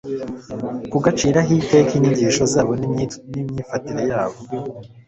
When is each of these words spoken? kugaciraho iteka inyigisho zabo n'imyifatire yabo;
kugaciraho 0.91 1.51
iteka 1.61 1.91
inyigisho 1.95 2.43
zabo 2.53 2.71
n'imyifatire 2.79 4.03
yabo; 4.11 4.37